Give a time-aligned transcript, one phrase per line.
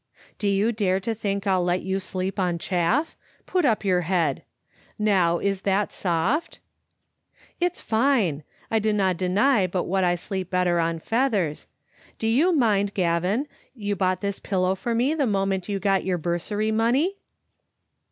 [0.39, 3.15] "Do you dare to think I'll let you sleep on chaff?
[3.45, 4.41] Put up your head.
[4.97, 6.57] Now, is that soft?""
[7.61, 8.41] It's fine.
[8.71, 11.67] I dinna deny but what I sleep better on feathers.
[12.17, 16.17] Do you mind, Gavin, you bought this pillow for me the moment you got your
[16.17, 17.17] bursary money?"